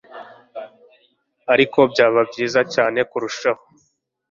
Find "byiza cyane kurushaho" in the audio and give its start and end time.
2.29-3.63